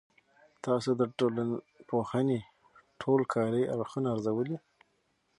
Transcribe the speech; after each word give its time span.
تاسو 0.65 0.89
د 0.99 1.01
ټولنپوهنې 1.17 2.39
ټول 3.01 3.21
کاري 3.33 3.63
اړخونه 3.73 4.07
ارزوي؟ 4.15 4.57